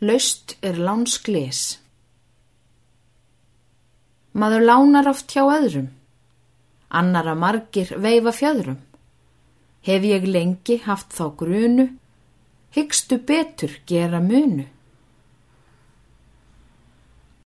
[0.00, 1.80] Laust er lánsklis.
[4.38, 5.88] Maður lánar oft hjá öðrum.
[6.94, 8.76] Annara margir veifa fjöðrum.
[9.82, 11.88] Hef ég lengi haft þá grunu,
[12.78, 14.68] hyggstu betur gera munu.